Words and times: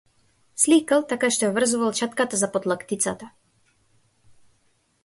Сликал 0.61 1.05
така 1.11 1.29
што 1.35 1.45
ја 1.47 1.51
врзувал 1.59 1.93
четката 2.01 2.41
за 2.45 2.51
подлактицата. 2.57 3.31